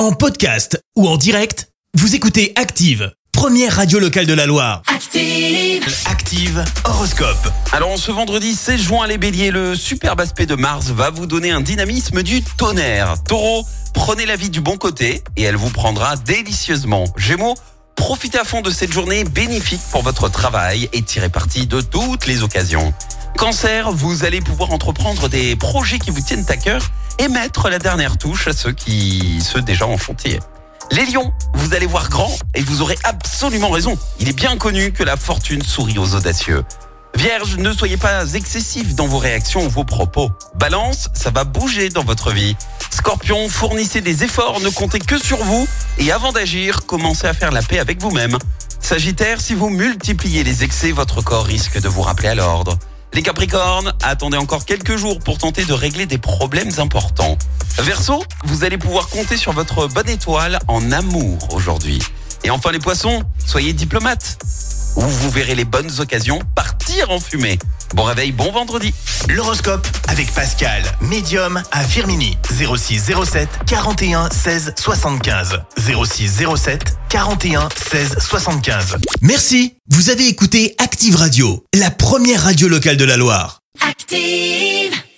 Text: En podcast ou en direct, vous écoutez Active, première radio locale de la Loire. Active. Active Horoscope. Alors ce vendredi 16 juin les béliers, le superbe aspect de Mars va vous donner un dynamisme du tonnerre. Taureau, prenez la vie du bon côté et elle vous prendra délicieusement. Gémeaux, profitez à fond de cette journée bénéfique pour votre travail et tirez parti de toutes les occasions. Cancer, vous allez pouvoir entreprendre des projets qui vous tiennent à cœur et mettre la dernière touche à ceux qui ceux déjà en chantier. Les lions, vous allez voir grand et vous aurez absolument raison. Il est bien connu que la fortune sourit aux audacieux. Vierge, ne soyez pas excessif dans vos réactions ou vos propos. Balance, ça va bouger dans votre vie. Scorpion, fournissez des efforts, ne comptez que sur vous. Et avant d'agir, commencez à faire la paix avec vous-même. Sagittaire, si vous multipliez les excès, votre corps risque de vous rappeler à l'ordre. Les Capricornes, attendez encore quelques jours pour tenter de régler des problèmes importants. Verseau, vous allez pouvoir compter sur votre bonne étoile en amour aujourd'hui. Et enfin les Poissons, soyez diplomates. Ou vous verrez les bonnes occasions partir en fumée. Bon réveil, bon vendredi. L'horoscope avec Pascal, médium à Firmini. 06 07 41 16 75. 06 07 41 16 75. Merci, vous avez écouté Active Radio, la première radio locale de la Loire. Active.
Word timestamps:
En 0.00 0.12
podcast 0.12 0.82
ou 0.96 1.06
en 1.06 1.18
direct, 1.18 1.68
vous 1.92 2.14
écoutez 2.14 2.54
Active, 2.56 3.12
première 3.32 3.76
radio 3.76 3.98
locale 3.98 4.24
de 4.24 4.32
la 4.32 4.46
Loire. 4.46 4.80
Active. 4.86 5.84
Active 6.06 6.64
Horoscope. 6.86 7.52
Alors 7.70 7.98
ce 7.98 8.10
vendredi 8.10 8.54
16 8.54 8.80
juin 8.80 9.06
les 9.06 9.18
béliers, 9.18 9.50
le 9.50 9.74
superbe 9.74 10.22
aspect 10.22 10.46
de 10.46 10.54
Mars 10.54 10.86
va 10.86 11.10
vous 11.10 11.26
donner 11.26 11.50
un 11.50 11.60
dynamisme 11.60 12.22
du 12.22 12.42
tonnerre. 12.42 13.22
Taureau, 13.24 13.66
prenez 13.92 14.24
la 14.24 14.36
vie 14.36 14.48
du 14.48 14.62
bon 14.62 14.78
côté 14.78 15.22
et 15.36 15.42
elle 15.42 15.56
vous 15.56 15.68
prendra 15.68 16.16
délicieusement. 16.16 17.04
Gémeaux, 17.18 17.54
profitez 17.94 18.38
à 18.38 18.44
fond 18.44 18.62
de 18.62 18.70
cette 18.70 18.92
journée 18.92 19.24
bénéfique 19.24 19.82
pour 19.92 20.00
votre 20.00 20.30
travail 20.30 20.88
et 20.94 21.02
tirez 21.02 21.28
parti 21.28 21.66
de 21.66 21.82
toutes 21.82 22.26
les 22.26 22.42
occasions. 22.42 22.94
Cancer, 23.36 23.92
vous 23.92 24.24
allez 24.24 24.40
pouvoir 24.40 24.72
entreprendre 24.72 25.28
des 25.28 25.56
projets 25.56 25.98
qui 25.98 26.10
vous 26.10 26.22
tiennent 26.22 26.46
à 26.48 26.56
cœur 26.56 26.90
et 27.20 27.28
mettre 27.28 27.68
la 27.68 27.78
dernière 27.78 28.16
touche 28.16 28.48
à 28.48 28.54
ceux 28.54 28.72
qui 28.72 29.42
ceux 29.42 29.60
déjà 29.60 29.86
en 29.86 29.98
chantier. 29.98 30.40
Les 30.90 31.04
lions, 31.04 31.32
vous 31.52 31.74
allez 31.74 31.84
voir 31.84 32.08
grand 32.08 32.32
et 32.54 32.62
vous 32.62 32.80
aurez 32.80 32.96
absolument 33.04 33.68
raison. 33.68 33.98
Il 34.20 34.28
est 34.30 34.32
bien 34.32 34.56
connu 34.56 34.90
que 34.92 35.04
la 35.04 35.18
fortune 35.18 35.62
sourit 35.62 35.98
aux 35.98 36.14
audacieux. 36.14 36.64
Vierge, 37.14 37.58
ne 37.58 37.72
soyez 37.72 37.98
pas 37.98 38.32
excessif 38.32 38.94
dans 38.94 39.06
vos 39.06 39.18
réactions 39.18 39.66
ou 39.66 39.68
vos 39.68 39.84
propos. 39.84 40.30
Balance, 40.54 41.10
ça 41.12 41.30
va 41.30 41.44
bouger 41.44 41.90
dans 41.90 42.04
votre 42.04 42.30
vie. 42.30 42.56
Scorpion, 42.90 43.50
fournissez 43.50 44.00
des 44.00 44.24
efforts, 44.24 44.60
ne 44.60 44.70
comptez 44.70 44.98
que 44.98 45.18
sur 45.18 45.44
vous. 45.44 45.68
Et 45.98 46.12
avant 46.12 46.32
d'agir, 46.32 46.86
commencez 46.86 47.26
à 47.26 47.34
faire 47.34 47.52
la 47.52 47.60
paix 47.60 47.78
avec 47.78 48.00
vous-même. 48.00 48.38
Sagittaire, 48.80 49.42
si 49.42 49.52
vous 49.52 49.68
multipliez 49.68 50.42
les 50.42 50.64
excès, 50.64 50.90
votre 50.90 51.20
corps 51.20 51.44
risque 51.44 51.78
de 51.78 51.88
vous 51.88 52.02
rappeler 52.02 52.28
à 52.28 52.34
l'ordre. 52.34 52.78
Les 53.12 53.22
Capricornes, 53.22 53.92
attendez 54.02 54.36
encore 54.36 54.64
quelques 54.64 54.96
jours 54.96 55.18
pour 55.18 55.38
tenter 55.38 55.64
de 55.64 55.72
régler 55.72 56.06
des 56.06 56.18
problèmes 56.18 56.70
importants. 56.78 57.36
Verseau, 57.78 58.22
vous 58.44 58.62
allez 58.62 58.78
pouvoir 58.78 59.08
compter 59.08 59.36
sur 59.36 59.52
votre 59.52 59.88
bonne 59.88 60.08
étoile 60.08 60.60
en 60.68 60.92
amour 60.92 61.38
aujourd'hui. 61.52 62.00
Et 62.44 62.50
enfin 62.50 62.70
les 62.70 62.78
Poissons, 62.78 63.22
soyez 63.44 63.72
diplomates. 63.72 64.38
Ou 64.96 65.02
vous 65.02 65.30
verrez 65.30 65.54
les 65.54 65.64
bonnes 65.64 65.90
occasions 66.00 66.40
partir 66.54 67.10
en 67.10 67.20
fumée. 67.20 67.58
Bon 67.94 68.04
réveil, 68.04 68.32
bon 68.32 68.50
vendredi. 68.52 68.94
L'horoscope 69.28 69.86
avec 70.08 70.32
Pascal, 70.32 70.82
médium 71.00 71.62
à 71.72 71.84
Firmini. 71.84 72.36
06 72.48 73.12
07 73.24 73.48
41 73.66 74.30
16 74.30 74.74
75. 74.76 75.60
06 75.76 76.42
07 76.56 76.96
41 77.08 77.68
16 77.90 78.16
75. 78.18 78.96
Merci, 79.22 79.74
vous 79.88 80.10
avez 80.10 80.26
écouté 80.28 80.74
Active 80.78 81.16
Radio, 81.16 81.64
la 81.74 81.90
première 81.90 82.42
radio 82.42 82.68
locale 82.68 82.96
de 82.96 83.04
la 83.04 83.16
Loire. 83.16 83.60
Active. 83.80 85.00